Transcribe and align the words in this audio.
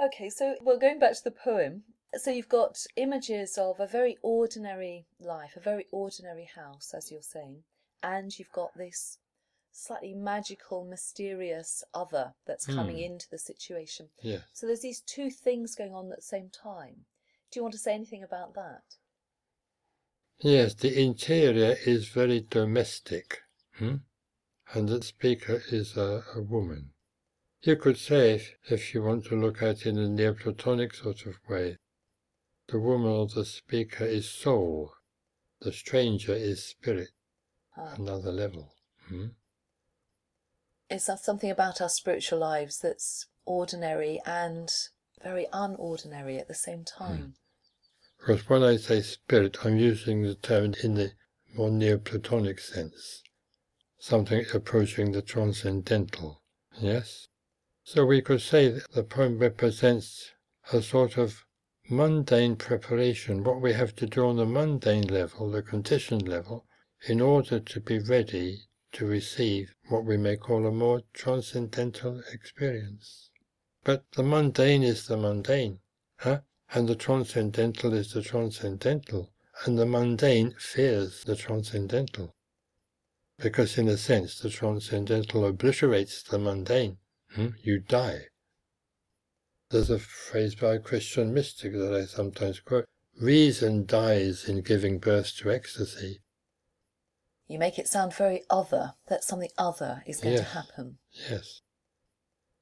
Okay, 0.00 0.30
so 0.30 0.56
well, 0.60 0.78
going 0.78 0.98
back 0.98 1.14
to 1.16 1.24
the 1.24 1.30
poem, 1.30 1.82
so 2.14 2.30
you've 2.30 2.48
got 2.48 2.86
images 2.96 3.58
of 3.58 3.80
a 3.80 3.86
very 3.86 4.16
ordinary 4.22 5.06
life, 5.18 5.56
a 5.56 5.60
very 5.60 5.86
ordinary 5.90 6.48
house, 6.54 6.94
as 6.94 7.10
you're 7.10 7.22
saying, 7.22 7.64
and 8.02 8.38
you've 8.38 8.52
got 8.52 8.70
this 8.76 9.18
slightly 9.72 10.14
magical, 10.14 10.84
mysterious 10.84 11.84
other 11.94 12.34
that's 12.46 12.66
coming 12.66 12.96
Hmm. 12.96 13.02
into 13.12 13.28
the 13.30 13.38
situation. 13.38 14.08
Yeah. 14.22 14.40
So 14.52 14.66
there's 14.66 14.80
these 14.80 15.00
two 15.00 15.30
things 15.30 15.74
going 15.74 15.94
on 15.94 16.10
at 16.12 16.18
the 16.18 16.22
same 16.22 16.50
time. 16.50 17.06
Do 17.50 17.58
you 17.58 17.62
want 17.62 17.74
to 17.74 17.78
say 17.78 17.94
anything 17.94 18.22
about 18.22 18.54
that? 18.54 18.82
Yes, 20.40 20.74
the 20.74 21.00
interior 21.00 21.76
is 21.84 22.08
very 22.08 22.40
domestic, 22.40 23.40
hmm? 23.76 23.96
and 24.72 24.88
the 24.88 25.02
speaker 25.02 25.62
is 25.70 25.96
a, 25.96 26.24
a 26.34 26.42
woman. 26.42 26.92
You 27.62 27.76
could 27.76 27.98
say, 27.98 28.34
if, 28.34 28.54
if 28.70 28.94
you 28.94 29.02
want 29.02 29.24
to 29.26 29.34
look 29.34 29.62
at 29.62 29.80
it 29.80 29.86
in 29.86 29.98
a 29.98 30.08
Neoplatonic 30.08 30.94
sort 30.94 31.26
of 31.26 31.36
way, 31.48 31.76
the 32.68 32.78
woman 32.78 33.08
or 33.10 33.26
the 33.26 33.44
speaker 33.44 34.04
is 34.04 34.30
soul, 34.30 34.92
the 35.60 35.72
stranger 35.72 36.34
is 36.34 36.64
spirit, 36.64 37.08
Ah. 37.76 37.94
another 37.96 38.30
level. 38.30 38.74
Hmm? 39.08 39.28
Is 40.88 41.06
that 41.06 41.18
something 41.20 41.50
about 41.50 41.80
our 41.80 41.88
spiritual 41.88 42.38
lives 42.38 42.78
that's 42.78 43.26
ordinary 43.44 44.20
and 44.24 44.70
very 45.22 45.46
unordinary 45.52 46.38
at 46.38 46.48
the 46.48 46.54
same 46.54 46.84
time? 46.84 47.34
Because 48.18 48.48
when 48.48 48.62
I 48.62 48.76
say 48.76 49.02
spirit, 49.02 49.64
I'm 49.64 49.76
using 49.76 50.22
the 50.22 50.34
term 50.36 50.74
in 50.82 50.94
the 50.94 51.12
more 51.54 51.70
Neoplatonic 51.70 52.60
sense, 52.60 53.22
something 53.98 54.44
approaching 54.54 55.12
the 55.12 55.22
transcendental. 55.22 56.42
Yes? 56.78 57.26
So 57.90 58.04
we 58.04 58.20
could 58.20 58.42
say 58.42 58.68
that 58.68 58.90
the 58.92 59.02
poem 59.02 59.38
represents 59.38 60.32
a 60.74 60.82
sort 60.82 61.16
of 61.16 61.46
mundane 61.88 62.56
preparation, 62.56 63.42
what 63.42 63.62
we 63.62 63.72
have 63.72 63.96
to 63.96 64.04
do 64.06 64.26
on 64.26 64.36
the 64.36 64.44
mundane 64.44 65.06
level, 65.06 65.50
the 65.50 65.62
conditioned 65.62 66.28
level, 66.28 66.66
in 67.08 67.22
order 67.22 67.58
to 67.58 67.80
be 67.80 67.98
ready 67.98 68.68
to 68.92 69.06
receive 69.06 69.74
what 69.88 70.04
we 70.04 70.18
may 70.18 70.36
call 70.36 70.66
a 70.66 70.70
more 70.70 71.00
transcendental 71.14 72.22
experience. 72.30 73.30
But 73.84 74.04
the 74.12 74.22
mundane 74.22 74.82
is 74.82 75.06
the 75.06 75.16
mundane, 75.16 75.80
huh? 76.18 76.42
and 76.70 76.90
the 76.90 76.94
transcendental 76.94 77.94
is 77.94 78.12
the 78.12 78.20
transcendental, 78.20 79.32
and 79.64 79.78
the 79.78 79.86
mundane 79.86 80.54
fears 80.58 81.24
the 81.24 81.36
transcendental. 81.36 82.36
Because, 83.38 83.78
in 83.78 83.88
a 83.88 83.96
sense, 83.96 84.38
the 84.38 84.50
transcendental 84.50 85.46
obliterates 85.46 86.22
the 86.22 86.38
mundane. 86.38 86.98
Hmm? 87.34 87.48
You 87.62 87.78
die. 87.78 88.26
There's 89.70 89.90
a 89.90 89.98
phrase 89.98 90.54
by 90.54 90.74
a 90.74 90.78
Christian 90.78 91.34
mystic 91.34 91.72
that 91.72 91.94
I 91.94 92.04
sometimes 92.06 92.60
quote 92.60 92.86
Reason 93.20 93.84
dies 93.84 94.48
in 94.48 94.62
giving 94.62 94.98
birth 94.98 95.36
to 95.38 95.50
ecstasy. 95.50 96.20
You 97.48 97.58
make 97.58 97.78
it 97.78 97.88
sound 97.88 98.14
very 98.14 98.44
other, 98.48 98.94
that 99.08 99.24
something 99.24 99.50
other 99.58 100.02
is 100.06 100.20
going 100.20 100.36
to 100.36 100.42
happen. 100.42 100.98
Yes. 101.30 101.62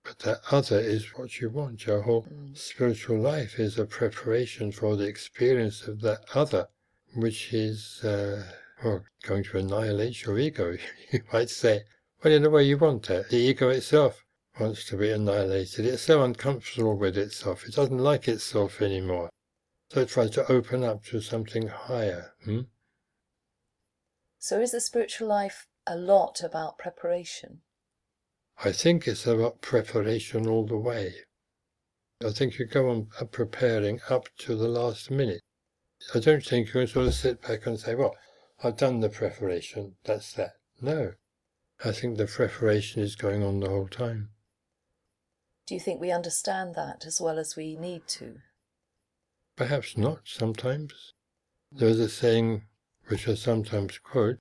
But 0.04 0.20
that 0.20 0.38
other 0.50 0.78
is 0.78 1.08
what 1.16 1.40
you 1.40 1.50
want. 1.50 1.86
Your 1.86 2.02
whole 2.02 2.22
Mm. 2.22 2.56
spiritual 2.56 3.18
life 3.18 3.58
is 3.58 3.78
a 3.78 3.84
preparation 3.84 4.70
for 4.72 4.96
the 4.96 5.06
experience 5.06 5.88
of 5.88 6.00
that 6.02 6.24
other, 6.34 6.68
which 7.14 7.52
is 7.52 8.02
uh, 8.04 8.44
well, 8.82 9.04
going 9.22 9.42
to 9.44 9.58
annihilate 9.58 10.24
your 10.24 10.38
ego. 10.38 10.76
You 11.12 11.22
might 11.32 11.50
say, 11.50 11.84
well, 12.22 12.32
in 12.32 12.44
a 12.44 12.50
way, 12.50 12.64
you 12.64 12.78
want 12.78 13.06
that. 13.08 13.28
The 13.30 13.36
ego 13.36 13.68
itself 13.68 14.24
wants 14.58 14.86
to 14.86 14.96
be 14.96 15.10
annihilated. 15.10 15.86
It's 15.86 16.02
so 16.02 16.22
uncomfortable 16.22 16.96
with 16.96 17.16
itself. 17.16 17.66
It 17.66 17.74
doesn't 17.74 17.98
like 17.98 18.28
itself 18.28 18.80
anymore. 18.80 19.30
So 19.90 20.00
it 20.00 20.08
tries 20.08 20.30
to 20.30 20.50
open 20.50 20.82
up 20.82 21.04
to 21.06 21.20
something 21.20 21.68
higher. 21.68 22.32
Hmm? 22.44 22.62
So 24.38 24.60
is 24.60 24.72
the 24.72 24.80
spiritual 24.80 25.28
life 25.28 25.66
a 25.86 25.96
lot 25.96 26.42
about 26.42 26.78
preparation? 26.78 27.60
I 28.64 28.72
think 28.72 29.06
it's 29.06 29.26
about 29.26 29.60
preparation 29.60 30.46
all 30.46 30.66
the 30.66 30.78
way. 30.78 31.14
I 32.24 32.30
think 32.30 32.58
you 32.58 32.64
go 32.64 32.88
on 32.88 33.08
uh, 33.20 33.26
preparing 33.26 34.00
up 34.08 34.28
to 34.38 34.56
the 34.56 34.68
last 34.68 35.10
minute. 35.10 35.42
I 36.14 36.18
don't 36.18 36.44
think 36.44 36.68
you 36.68 36.72
can 36.72 36.86
sort 36.86 37.08
of 37.08 37.14
sit 37.14 37.42
back 37.42 37.66
and 37.66 37.78
say, 37.78 37.94
well, 37.94 38.16
I've 38.64 38.78
done 38.78 39.00
the 39.00 39.10
preparation, 39.10 39.96
that's 40.04 40.32
that. 40.34 40.52
No. 40.80 41.12
I 41.84 41.92
think 41.92 42.16
the 42.16 42.26
preparation 42.26 43.02
is 43.02 43.16
going 43.16 43.42
on 43.42 43.60
the 43.60 43.68
whole 43.68 43.88
time. 43.88 44.30
Do 45.66 45.74
you 45.74 45.80
think 45.80 46.00
we 46.00 46.12
understand 46.12 46.76
that 46.76 47.04
as 47.06 47.20
well 47.20 47.38
as 47.38 47.56
we 47.56 47.76
need 47.76 48.06
to? 48.08 48.36
Perhaps 49.56 49.96
not 49.96 50.20
sometimes. 50.24 51.12
There's 51.72 51.98
a 51.98 52.08
saying 52.08 52.62
which 53.08 53.26
I 53.26 53.34
sometimes 53.34 53.98
quote. 53.98 54.38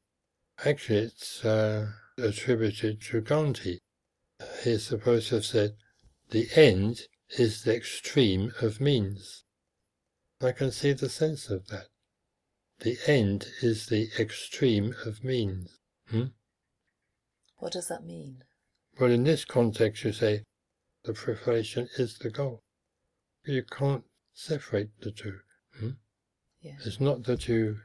Actually, 0.63 0.99
it's 0.99 1.43
uh, 1.43 1.87
attributed 2.17 3.01
to 3.01 3.21
Gandhi. 3.21 3.79
He's 4.63 4.85
supposed 4.85 5.29
to 5.29 5.35
have 5.35 5.45
said, 5.45 5.75
the 6.29 6.47
end 6.55 7.07
is 7.37 7.63
the 7.63 7.75
extreme 7.75 8.53
of 8.61 8.79
means. 8.79 9.43
I 10.41 10.51
can 10.51 10.71
see 10.71 10.93
the 10.93 11.09
sense 11.09 11.49
of 11.49 11.67
that. 11.67 11.87
The 12.79 12.97
end 13.07 13.47
is 13.61 13.87
the 13.87 14.09
extreme 14.19 14.93
of 15.05 15.23
means. 15.23 15.79
Hmm? 16.09 16.25
What 17.57 17.71
does 17.71 17.87
that 17.87 18.05
mean? 18.05 18.43
Well, 18.99 19.11
in 19.11 19.23
this 19.23 19.45
context, 19.45 20.03
you 20.03 20.11
say 20.11 20.43
the 21.05 21.13
preparation 21.13 21.87
is 21.97 22.17
the 22.17 22.29
goal. 22.29 22.63
You 23.45 23.63
can't 23.63 24.03
separate 24.33 24.89
the 25.01 25.11
two. 25.11 25.39
Hmm? 25.79 25.89
Yeah. 26.61 26.77
It's 26.85 26.99
not 26.99 27.23
that 27.23 27.47
you 27.47 27.77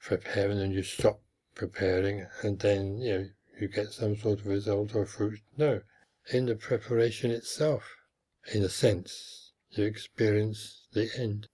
prepare 0.00 0.50
and 0.50 0.60
then 0.60 0.70
you 0.70 0.82
stop 0.82 1.20
preparing 1.54 2.26
and 2.42 2.58
then 2.58 2.98
you 2.98 3.18
know 3.18 3.26
you 3.60 3.68
get 3.68 3.92
some 3.92 4.16
sort 4.16 4.40
of 4.40 4.46
result 4.46 4.94
or 4.94 5.06
fruit. 5.06 5.40
No, 5.56 5.80
in 6.32 6.46
the 6.46 6.54
preparation 6.54 7.30
itself, 7.30 7.82
in 8.52 8.62
a 8.62 8.68
sense, 8.68 9.52
you 9.70 9.84
experience 9.84 10.86
the 10.92 11.10
end. 11.18 11.48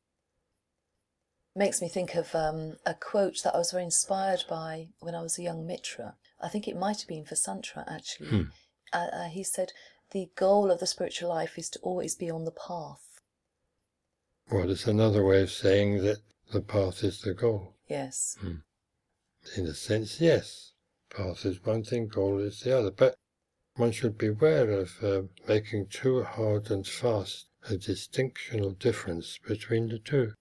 Makes 1.56 1.82
me 1.82 1.88
think 1.88 2.14
of 2.14 2.34
um, 2.34 2.76
a 2.86 2.94
quote 2.94 3.42
that 3.42 3.54
I 3.54 3.58
was 3.58 3.72
very 3.72 3.84
inspired 3.84 4.44
by 4.48 4.88
when 5.00 5.14
I 5.14 5.22
was 5.22 5.38
a 5.38 5.42
young 5.42 5.66
mitra. 5.66 6.14
I 6.40 6.48
think 6.48 6.68
it 6.68 6.76
might 6.76 7.00
have 7.00 7.08
been 7.08 7.24
Vessantara 7.24 7.84
actually. 7.88 8.28
Hmm. 8.28 8.42
Uh, 8.92 9.06
uh, 9.12 9.28
he 9.28 9.42
said, 9.42 9.72
The 10.12 10.30
goal 10.34 10.70
of 10.70 10.80
the 10.80 10.86
spiritual 10.86 11.28
life 11.28 11.56
is 11.56 11.70
to 11.70 11.78
always 11.80 12.16
be 12.16 12.30
on 12.30 12.44
the 12.44 12.50
path. 12.50 13.20
Well, 14.50 14.70
it's 14.70 14.86
another 14.86 15.24
way 15.24 15.42
of 15.42 15.52
saying 15.52 16.02
that 16.02 16.18
the 16.52 16.60
path 16.60 17.04
is 17.04 17.20
the 17.20 17.32
goal. 17.32 17.76
Yes. 17.88 18.36
In 18.42 19.66
a 19.66 19.74
sense, 19.74 20.20
yes. 20.20 20.72
Path 21.10 21.46
is 21.46 21.64
one 21.64 21.84
thing, 21.84 22.08
goal 22.08 22.38
is 22.38 22.60
the 22.60 22.76
other. 22.76 22.90
But 22.90 23.14
one 23.76 23.92
should 23.92 24.18
beware 24.18 24.70
of 24.70 25.02
uh, 25.02 25.22
making 25.46 25.86
too 25.86 26.24
hard 26.24 26.70
and 26.70 26.86
fast 26.86 27.46
a 27.68 27.76
distinction 27.76 28.64
or 28.64 28.72
difference 28.72 29.38
between 29.46 29.88
the 29.88 29.98
two. 30.00 30.32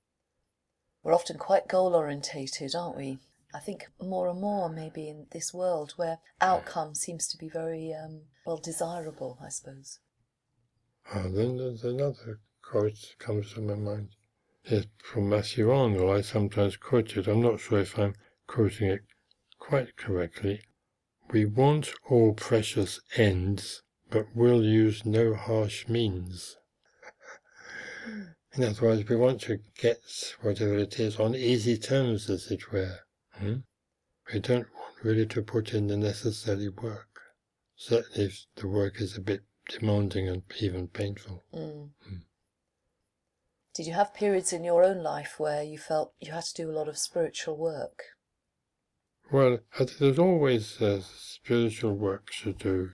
We're 1.04 1.14
often 1.14 1.38
quite 1.38 1.68
goal 1.68 1.96
orientated, 1.96 2.74
aren't 2.74 2.98
we? 2.98 3.20
I 3.54 3.60
think 3.60 3.90
more 4.00 4.30
and 4.30 4.40
more 4.40 4.70
maybe 4.70 5.10
in 5.10 5.26
this 5.32 5.54
world 5.54 5.94
where 5.96 6.20
outcome 6.40 6.94
seems 6.94 7.28
to 7.30 7.38
be 7.38 7.50
very 7.50 7.92
um, 7.94 8.22
well 8.46 8.58
desirable, 8.58 9.40
I 9.44 9.50
suppose. 9.50 10.00
And 11.12 11.36
then 11.36 11.58
there's 11.58 11.84
another 11.84 12.40
quote 12.62 12.94
that 12.94 13.18
comes 13.18 13.54
to 13.54 13.62
my 13.62 13.74
mind. 13.74 14.10
It's 14.66 14.86
from 15.04 15.30
Matthew 15.30 15.72
Arnold. 15.72 16.16
I 16.16 16.22
sometimes 16.22 16.78
quote 16.78 17.18
it. 17.18 17.28
I'm 17.28 17.42
not 17.42 17.60
sure 17.60 17.80
if 17.80 17.98
I'm 17.98 18.14
quoting 18.46 18.90
it 18.90 19.02
quite 19.58 19.98
correctly. 19.98 20.62
We 21.32 21.46
want 21.46 21.92
all 22.08 22.34
precious 22.34 23.00
ends, 23.16 23.82
but 24.12 24.36
will 24.36 24.64
use 24.64 25.06
no 25.06 25.34
harsh 25.34 25.88
means. 25.88 26.58
In 28.54 28.64
other 28.64 28.82
words, 28.82 29.10
we 29.10 29.16
want 29.16 29.42
to 29.42 29.60
get 29.76 30.36
whatever 30.42 30.78
it 30.78 31.00
is 31.00 31.20
on 31.20 31.34
easy 31.34 31.78
terms, 31.78 32.30
as 32.30 32.52
it 32.52 32.72
were. 32.72 33.00
Hmm? 33.40 33.56
We 34.34 34.40
don't 34.40 34.68
want 34.74 35.04
really 35.04 35.26
to 35.28 35.42
put 35.42 35.74
in 35.74 35.88
the 35.88 35.98
necessary 35.98 36.70
work, 36.70 37.22
certainly 37.76 38.26
if 38.26 38.46
the 38.56 38.68
work 38.68 39.00
is 39.02 39.18
a 39.18 39.22
bit 39.22 39.44
demanding 39.70 40.28
and 40.28 40.44
even 40.60 40.88
painful. 40.88 41.44
Mm. 41.54 41.90
Mm. 42.08 42.22
Did 43.74 43.88
you 43.88 43.94
have 43.94 44.14
periods 44.14 44.52
in 44.52 44.64
your 44.64 44.84
own 44.84 45.02
life 45.04 45.40
where 45.40 45.64
you 45.64 45.78
felt 45.78 46.14
you 46.20 46.32
had 46.34 46.44
to 46.44 46.54
do 46.54 46.70
a 46.70 46.74
lot 46.74 46.90
of 46.90 46.98
spiritual 46.98 47.56
work? 47.56 48.04
Well, 49.32 49.60
there's 50.00 50.20
always 50.20 50.82
uh, 50.82 51.02
spiritual 51.02 51.94
work 51.94 52.32
to 52.42 52.52
do, 52.52 52.92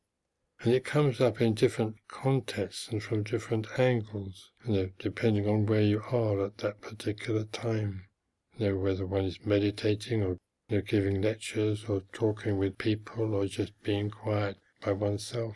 and 0.62 0.74
it 0.74 0.84
comes 0.84 1.22
up 1.22 1.42
in 1.42 1.54
different 1.54 1.96
contexts 2.08 2.90
and 2.90 3.02
from 3.02 3.24
different 3.24 3.80
angles, 3.80 4.52
you 4.68 4.74
know, 4.74 4.90
depending 5.00 5.48
on 5.48 5.66
where 5.66 5.82
you 5.82 6.04
are 6.12 6.46
at 6.46 6.58
that 6.58 6.82
particular 6.82 7.46
time. 7.46 8.08
You 8.58 8.70
know, 8.70 8.78
whether 8.78 9.06
one 9.06 9.26
is 9.26 9.46
meditating 9.46 10.24
or 10.24 10.38
you 10.70 10.78
know, 10.78 10.82
giving 10.82 11.22
lectures 11.22 11.86
or 11.86 12.02
talking 12.14 12.58
with 12.58 12.78
people 12.78 13.36
or 13.36 13.46
just 13.46 13.74
being 13.84 14.10
quiet 14.10 14.58
by 14.84 14.94
oneself. 14.94 15.56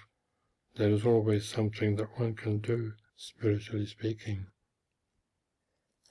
There 0.75 0.89
is 0.89 1.05
always 1.05 1.47
something 1.47 1.95
that 1.95 2.19
one 2.19 2.35
can 2.35 2.59
do 2.59 2.93
spiritually 3.15 3.85
speaking. 3.85 4.47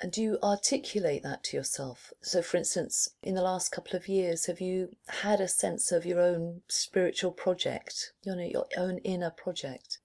And 0.00 0.12
do 0.12 0.22
you 0.22 0.38
articulate 0.42 1.24
that 1.24 1.42
to 1.44 1.56
yourself? 1.56 2.12
So, 2.20 2.40
for 2.40 2.56
instance, 2.56 3.10
in 3.22 3.34
the 3.34 3.42
last 3.42 3.72
couple 3.72 3.96
of 3.96 4.06
years, 4.06 4.46
have 4.46 4.60
you 4.60 4.94
had 5.08 5.40
a 5.40 5.48
sense 5.48 5.90
of 5.90 6.06
your 6.06 6.20
own 6.20 6.62
spiritual 6.68 7.32
project, 7.32 8.12
you 8.22 8.36
know, 8.36 8.42
your 8.42 8.66
own 8.76 8.98
inner 8.98 9.30
project? 9.30 9.98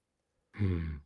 Hmm. 0.55 0.97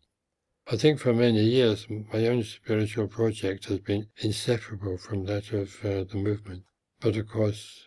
I 0.69 0.75
think 0.75 0.99
for 0.99 1.13
many 1.13 1.43
years 1.43 1.87
my 1.89 2.27
own 2.27 2.43
spiritual 2.43 3.07
project 3.07 3.65
has 3.65 3.79
been 3.79 4.09
inseparable 4.17 4.97
from 4.97 5.23
that 5.23 5.53
of 5.53 5.85
uh, 5.85 6.03
the 6.03 6.17
movement. 6.17 6.63
But 6.99 7.15
of 7.15 7.29
course, 7.29 7.85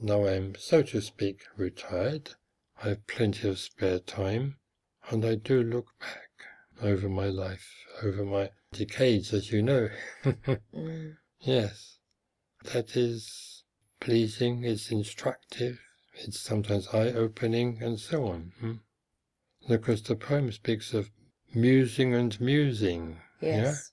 now 0.00 0.26
I'm, 0.26 0.54
so 0.54 0.80
to 0.82 1.02
speak, 1.02 1.42
retired. 1.58 2.30
I 2.82 2.88
have 2.88 3.06
plenty 3.06 3.48
of 3.48 3.58
spare 3.58 3.98
time, 3.98 4.56
and 5.10 5.26
I 5.26 5.34
do 5.34 5.62
look 5.62 5.88
back 6.00 6.30
over 6.80 7.06
my 7.06 7.26
life, 7.26 7.68
over 8.02 8.24
my 8.24 8.50
decades, 8.72 9.34
as 9.34 9.52
you 9.52 9.62
know. 9.62 9.90
mm. 10.24 11.16
Yes, 11.40 11.98
that 12.72 12.96
is 12.96 13.62
pleasing, 14.00 14.64
it's 14.64 14.90
instructive, 14.90 15.80
it's 16.14 16.40
sometimes 16.40 16.88
eye 16.94 17.12
opening, 17.12 17.82
and 17.82 18.00
so 18.00 18.26
on. 18.26 18.52
Hmm? 18.58 18.72
And 19.66 19.74
of 19.74 19.82
course, 19.82 20.00
the 20.00 20.16
poem 20.16 20.50
speaks 20.50 20.94
of 20.94 21.10
musing 21.54 22.14
and 22.14 22.40
musing. 22.40 23.20
Yes. 23.40 23.92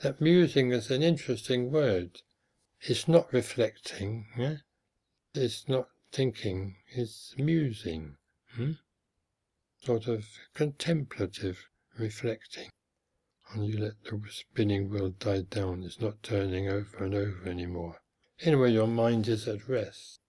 Yeah? 0.00 0.08
That 0.10 0.20
musing 0.20 0.72
is 0.72 0.90
an 0.90 1.02
interesting 1.02 1.70
word. 1.70 2.22
It's 2.80 3.08
not 3.08 3.32
reflecting, 3.32 4.26
yeah? 4.36 4.56
it's 5.34 5.68
not 5.68 5.88
thinking, 6.12 6.76
it's 6.88 7.34
musing. 7.38 8.16
Hmm? 8.54 8.72
Sort 9.82 10.06
of 10.08 10.26
contemplative 10.54 11.68
reflecting. 11.98 12.70
And 13.52 13.66
you 13.66 13.78
let 13.78 14.02
the 14.04 14.20
spinning 14.28 14.90
wheel 14.90 15.10
die 15.10 15.42
down. 15.42 15.84
It's 15.84 16.00
not 16.00 16.22
turning 16.22 16.68
over 16.68 17.04
and 17.04 17.14
over 17.14 17.48
anymore. 17.48 18.00
Anyway, 18.40 18.72
your 18.72 18.88
mind 18.88 19.28
is 19.28 19.46
at 19.46 19.68
rest. 19.68 20.20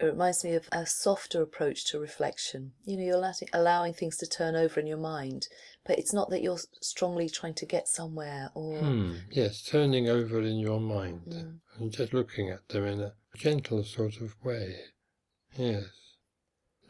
It 0.00 0.06
reminds 0.06 0.42
me 0.42 0.54
of 0.54 0.68
a 0.72 0.86
softer 0.86 1.40
approach 1.40 1.84
to 1.86 2.00
reflection. 2.00 2.72
You 2.84 2.96
know, 2.96 3.04
you're 3.04 3.16
letting, 3.16 3.48
allowing 3.52 3.94
things 3.94 4.16
to 4.18 4.26
turn 4.26 4.56
over 4.56 4.80
in 4.80 4.88
your 4.88 4.98
mind, 4.98 5.46
but 5.86 5.98
it's 5.98 6.12
not 6.12 6.30
that 6.30 6.42
you're 6.42 6.58
strongly 6.80 7.28
trying 7.28 7.54
to 7.54 7.66
get 7.66 7.86
somewhere 7.86 8.50
or. 8.54 8.80
Hmm, 8.80 9.14
yes, 9.30 9.62
turning 9.62 10.08
over 10.08 10.40
in 10.40 10.58
your 10.58 10.80
mind 10.80 11.22
Mm. 11.28 11.60
and 11.78 11.92
just 11.92 12.12
looking 12.12 12.50
at 12.50 12.68
them 12.68 12.86
in 12.86 13.00
a 13.00 13.14
gentle 13.36 13.84
sort 13.84 14.20
of 14.20 14.34
way. 14.44 14.80
Yes. 15.56 15.84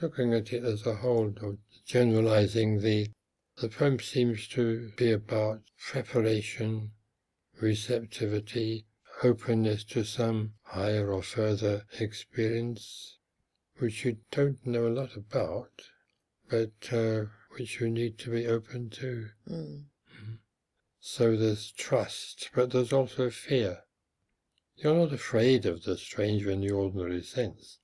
Looking 0.00 0.32
at 0.32 0.52
it 0.52 0.64
as 0.64 0.86
a 0.86 0.94
whole, 0.96 1.32
or 1.42 1.58
generalizing 1.86 2.80
the 2.80 3.10
the 3.60 3.68
poem 3.68 4.00
seems 4.00 4.48
to 4.48 4.90
be 4.96 5.12
about 5.12 5.60
preparation, 5.78 6.90
receptivity, 7.60 8.84
openness 9.24 9.84
to 9.84 10.04
some 10.04 10.52
higher 10.62 11.10
or 11.10 11.22
further 11.22 11.86
experience, 11.98 13.18
which 13.78 14.04
you 14.04 14.18
don't 14.30 14.66
know 14.66 14.86
a 14.86 14.96
lot 15.00 15.16
about, 15.16 15.70
but 16.48 16.92
uh, 16.92 17.24
which 17.56 17.80
you 17.80 17.88
need 17.88 18.18
to 18.18 18.30
be 18.30 18.46
open 18.46 18.90
to. 18.90 19.30
Mm. 19.48 19.84
So 21.00 21.36
there's 21.36 21.70
trust, 21.72 22.50
but 22.54 22.70
there's 22.70 22.92
also 22.92 23.30
fear. 23.30 23.84
You're 24.76 24.96
not 24.96 25.12
afraid 25.12 25.66
of 25.66 25.84
the 25.84 25.96
stranger 25.96 26.50
in 26.50 26.60
the 26.60 26.70
ordinary 26.70 27.22
sense. 27.22 27.78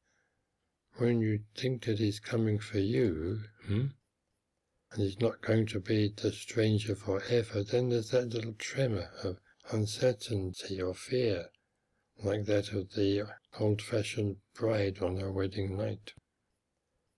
When 0.97 1.21
you 1.21 1.41
think 1.55 1.85
that 1.85 1.99
he's 1.99 2.19
coming 2.19 2.59
for 2.59 2.79
you, 2.79 3.45
hmm, 3.67 3.87
and 4.93 5.03
he's 5.03 5.21
not 5.21 5.41
going 5.41 5.67
to 5.67 5.81
be 5.81 6.13
the 6.17 6.33
stranger 6.33 6.95
forever, 6.95 7.63
then 7.63 7.91
there's 7.91 8.11
that 8.11 8.31
little 8.31 8.55
tremor 8.55 9.11
of 9.23 9.39
uncertainty 9.71 10.81
or 10.81 10.95
fear, 10.95 11.47
like 12.23 12.45
that 12.45 12.73
of 12.73 12.93
the 12.95 13.25
old 13.59 13.83
fashioned 13.83 14.37
bride 14.55 15.01
on 15.01 15.17
her 15.19 15.31
wedding 15.31 15.77
night. 15.77 16.13